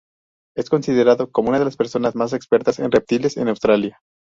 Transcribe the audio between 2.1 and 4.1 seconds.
más expertas en reptiles en Australia.